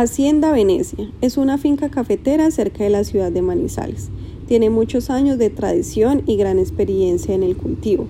Hacienda 0.00 0.52
Venecia 0.52 1.10
es 1.22 1.36
una 1.38 1.58
finca 1.58 1.88
cafetera 1.88 2.52
cerca 2.52 2.84
de 2.84 2.90
la 2.90 3.02
ciudad 3.02 3.32
de 3.32 3.42
Manizales. 3.42 4.10
Tiene 4.46 4.70
muchos 4.70 5.10
años 5.10 5.38
de 5.38 5.50
tradición 5.50 6.22
y 6.24 6.36
gran 6.36 6.60
experiencia 6.60 7.34
en 7.34 7.42
el 7.42 7.56
cultivo, 7.56 8.06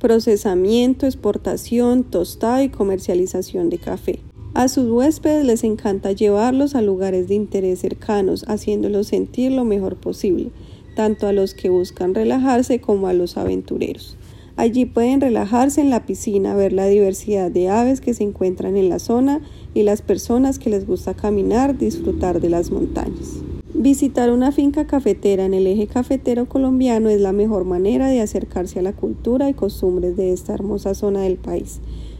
procesamiento, 0.00 1.04
exportación, 1.04 2.04
tostado 2.04 2.62
y 2.62 2.70
comercialización 2.70 3.68
de 3.68 3.76
café. 3.76 4.20
A 4.54 4.68
sus 4.68 4.88
huéspedes 4.88 5.44
les 5.44 5.64
encanta 5.64 6.12
llevarlos 6.12 6.74
a 6.74 6.80
lugares 6.80 7.28
de 7.28 7.34
interés 7.34 7.80
cercanos, 7.80 8.46
haciéndolos 8.48 9.08
sentir 9.08 9.52
lo 9.52 9.66
mejor 9.66 9.96
posible, 9.96 10.48
tanto 10.96 11.26
a 11.26 11.34
los 11.34 11.52
que 11.52 11.68
buscan 11.68 12.14
relajarse 12.14 12.80
como 12.80 13.06
a 13.06 13.12
los 13.12 13.36
aventureros. 13.36 14.16
Allí 14.58 14.86
pueden 14.86 15.20
relajarse 15.20 15.80
en 15.80 15.88
la 15.88 16.04
piscina, 16.04 16.56
ver 16.56 16.72
la 16.72 16.86
diversidad 16.86 17.48
de 17.48 17.68
aves 17.68 18.00
que 18.00 18.12
se 18.12 18.24
encuentran 18.24 18.76
en 18.76 18.88
la 18.88 18.98
zona 18.98 19.40
y 19.72 19.84
las 19.84 20.02
personas 20.02 20.58
que 20.58 20.68
les 20.68 20.84
gusta 20.84 21.14
caminar, 21.14 21.78
disfrutar 21.78 22.40
de 22.40 22.50
las 22.50 22.72
montañas. 22.72 23.34
Visitar 23.72 24.32
una 24.32 24.50
finca 24.50 24.84
cafetera 24.88 25.44
en 25.44 25.54
el 25.54 25.68
eje 25.68 25.86
cafetero 25.86 26.46
colombiano 26.48 27.08
es 27.08 27.20
la 27.20 27.30
mejor 27.30 27.66
manera 27.66 28.08
de 28.08 28.20
acercarse 28.20 28.80
a 28.80 28.82
la 28.82 28.92
cultura 28.92 29.48
y 29.48 29.54
costumbres 29.54 30.16
de 30.16 30.32
esta 30.32 30.54
hermosa 30.54 30.94
zona 30.94 31.20
del 31.20 31.36
país, 31.36 31.78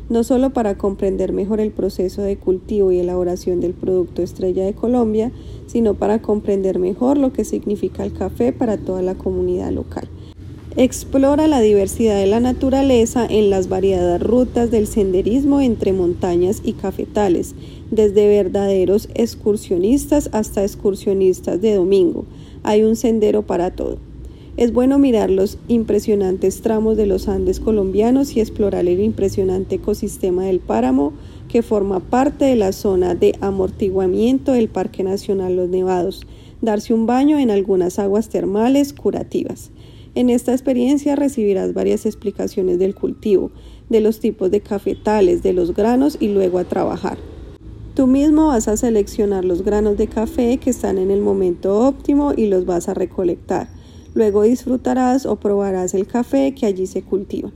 no 0.09 0.23
solo 0.23 0.51
para 0.51 0.79
comprender 0.79 1.33
mejor 1.33 1.59
el 1.59 1.73
proceso 1.73 2.23
de 2.23 2.37
cultivo 2.37 2.93
y 2.93 3.01
elaboración 3.01 3.59
del 3.61 3.75
producto 3.75 4.23
estrella 4.23 4.65
de 4.65 4.75
Colombia, 4.75 5.33
sino 5.67 5.95
para 5.95 6.23
comprender 6.23 6.79
mejor 6.79 7.19
lo 7.19 7.33
que 7.33 7.45
significa 7.45 8.05
el 8.05 8.13
café 8.13 8.53
para 8.53 8.77
toda 8.77 9.03
la 9.03 9.17
comunidad 9.17 9.73
local. 9.73 10.09
Explora 10.81 11.49
la 11.49 11.61
diversidad 11.61 12.21
de 12.21 12.29
la 12.29 12.39
naturaleza 12.39 13.27
en 13.29 13.51
las 13.51 13.69
variadas 13.69 14.23
rutas 14.23 14.71
del 14.71 14.87
senderismo 14.87 15.61
entre 15.61 15.93
montañas 15.93 16.63
y 16.63 16.75
cafetales, 16.75 17.57
desde 17.91 18.29
verdaderos 18.29 19.09
excursionistas 19.17 20.31
hasta 20.31 20.63
excursionistas 20.63 21.61
de 21.61 21.75
domingo. 21.75 22.27
Hay 22.63 22.85
un 22.85 22.95
sendero 22.95 23.43
para 23.43 23.73
todo. 23.73 23.99
Es 24.57 24.73
bueno 24.73 25.01
mirar 25.01 25.31
los 25.31 25.59
impresionantes 25.67 26.61
tramos 26.61 26.97
de 26.97 27.07
los 27.07 27.27
Andes 27.27 27.59
colombianos 27.59 28.37
y 28.37 28.41
explorar 28.41 28.87
el 28.87 29.01
impresionante 29.01 29.75
ecosistema 29.75 30.45
del 30.45 30.61
páramo 30.61 31.13
que 31.49 31.63
forma 31.63 31.99
parte 31.99 32.45
de 32.45 32.55
la 32.55 32.71
zona 32.71 33.17
de 33.17 33.35
amortiguamiento 33.41 34.53
del 34.53 34.69
Parque 34.69 35.03
Nacional 35.03 35.57
Los 35.57 35.71
Nevados, 35.71 36.25
darse 36.63 36.95
un 36.95 37.07
baño 37.07 37.37
en 37.37 37.51
algunas 37.51 37.99
aguas 37.99 38.29
termales 38.29 38.93
curativas. 38.93 39.73
En 40.19 40.31
esta 40.31 40.51
experiencia 40.51 41.15
recibirás 41.15 41.75
varias 41.75 42.05
explicaciones 42.05 42.81
del 42.81 42.97
cultivo, 42.97 43.53
de 43.89 44.01
los 44.01 44.19
tipos 44.19 44.51
de 44.51 44.61
cafetales, 44.61 45.45
de 45.45 45.53
los 45.53 45.77
granos 45.77 46.17
y 46.19 46.27
luego 46.27 46.59
a 46.59 46.65
trabajar. 46.65 47.19
Tú 47.95 48.09
mismo 48.09 48.49
vas 48.49 48.67
a 48.67 48.77
seleccionar 48.77 49.45
los 49.45 49.63
granos 49.63 49.97
de 49.97 50.09
café 50.09 50.57
que 50.57 50.71
están 50.71 50.99
en 50.99 51.13
el 51.13 51.21
momento 51.21 51.87
óptimo 51.87 52.33
y 52.37 52.49
los 52.49 52.67
vas 52.67 52.89
a 52.89 52.95
recolectar. 52.95 53.69
Luego 54.13 54.43
disfrutarás 54.43 55.25
o 55.25 55.37
probarás 55.37 55.95
el 55.95 56.09
café 56.09 56.53
que 56.53 56.67
allí 56.67 56.89
se 56.89 57.03
cultiva. 57.03 57.53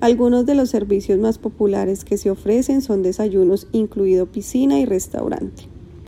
Algunos 0.00 0.44
de 0.44 0.54
los 0.54 0.68
servicios 0.68 1.18
más 1.18 1.38
populares 1.38 2.04
que 2.04 2.18
se 2.18 2.30
ofrecen 2.30 2.82
son 2.82 3.02
desayunos 3.02 3.68
incluido 3.72 4.26
piscina 4.26 4.78
y 4.78 4.84
restaurante. 4.84 5.71